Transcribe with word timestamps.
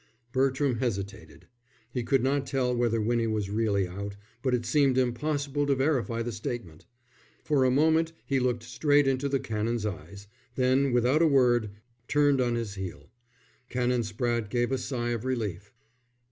Bertram 0.31 0.77
hesitated. 0.79 1.45
He 1.91 2.01
could 2.01 2.23
not 2.23 2.47
tell 2.47 2.75
whether 2.75 2.99
Winnie 2.99 3.27
was 3.27 3.51
really 3.51 3.87
out, 3.87 4.15
but 4.41 4.55
it 4.55 4.65
seemed 4.65 4.97
impossible 4.97 5.67
to 5.67 5.75
verify 5.75 6.23
the 6.23 6.31
statement. 6.31 6.87
For 7.43 7.63
a 7.65 7.69
moment 7.69 8.11
he 8.25 8.39
looked 8.39 8.63
straight 8.63 9.07
into 9.07 9.29
the 9.29 9.39
Canon's 9.39 9.85
eyes, 9.85 10.27
then 10.55 10.91
without 10.91 11.21
a 11.21 11.27
word 11.27 11.69
turned 12.07 12.41
on 12.41 12.55
his 12.55 12.73
heel. 12.73 13.11
Canon 13.69 14.01
Spratte 14.01 14.49
gave 14.49 14.71
a 14.71 14.79
sigh 14.79 15.09
of 15.09 15.23
relief. 15.23 15.71